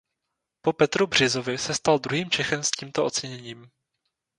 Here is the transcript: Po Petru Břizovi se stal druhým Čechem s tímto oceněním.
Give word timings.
Po 0.61 0.73
Petru 0.73 1.07
Břizovi 1.07 1.57
se 1.57 1.73
stal 1.73 1.99
druhým 1.99 2.29
Čechem 2.29 2.63
s 2.63 2.71
tímto 2.71 3.05
oceněním. 3.05 3.71